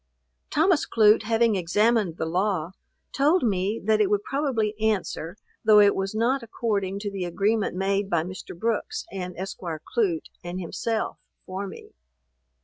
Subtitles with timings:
[0.49, 2.71] Thomas Clute having examined the law,
[3.15, 7.75] told me that it would probably answer, though it was not according to the agreement
[7.75, 8.57] made by Mr.
[8.57, 9.59] Brooks, and Esq.
[9.59, 11.91] Clute and himself, for me.